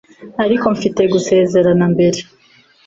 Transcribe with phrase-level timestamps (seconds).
[0.43, 2.19] ariko mfite gusezerana mbere.